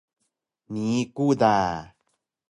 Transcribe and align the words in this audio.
Nii 0.71 1.03
ku 1.15 1.25
da 1.41 1.53